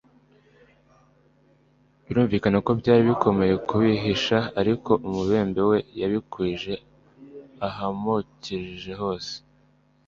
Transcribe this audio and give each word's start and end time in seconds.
Birumvikana 2.05 2.57
ko 2.65 2.71
byari 2.79 3.01
bikomeye 3.09 3.53
kubihisha, 3.67 4.37
ariko 4.59 4.91
umubembe 5.07 5.61
we 5.69 5.77
yabikwije 5.99 6.73
ahamukikije 7.67 8.91
hose. 9.01 9.33